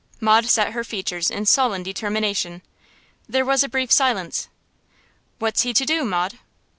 Maud 0.19 0.47
set 0.47 0.71
her 0.73 0.83
features 0.83 1.29
in 1.29 1.45
sullen 1.45 1.83
determination. 1.83 2.63
There 3.29 3.45
was 3.45 3.63
a 3.63 3.69
brief 3.69 3.91
silence. 3.91 4.47
'What's 5.37 5.61
he 5.61 5.75
to 5.75 5.85
do, 5.85 6.03
Maud? 6.05 6.39